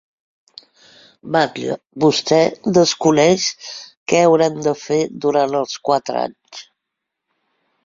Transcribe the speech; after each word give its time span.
Batlle, 1.35 1.75
vostè 2.05 2.39
desconeix 2.79 3.45
què 4.13 4.23
haurem 4.23 4.59
de 4.71 4.75
fer 4.87 4.99
durant 5.29 5.57
els 5.63 5.79
quatre 5.91 6.27
anys. 6.27 6.67